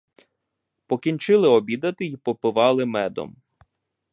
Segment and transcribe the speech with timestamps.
[0.87, 3.35] Покінчили обідати й попивали медом.